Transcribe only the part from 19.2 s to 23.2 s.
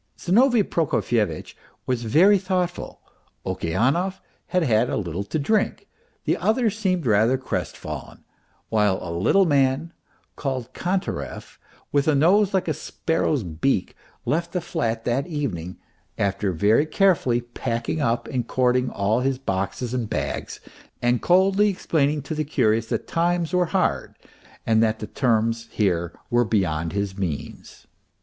boxes and bags, and coldly explaining to the curious that